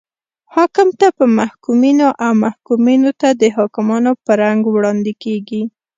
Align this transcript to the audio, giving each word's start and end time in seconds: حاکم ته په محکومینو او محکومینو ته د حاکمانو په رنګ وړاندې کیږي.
حاکم 0.53 0.89
ته 0.99 1.07
په 1.17 1.25
محکومینو 1.39 2.07
او 2.23 2.31
محکومینو 2.45 3.11
ته 3.21 3.29
د 3.41 3.43
حاکمانو 3.57 4.11
په 4.23 4.31
رنګ 4.41 4.61
وړاندې 4.69 5.13
کیږي. 5.23 5.61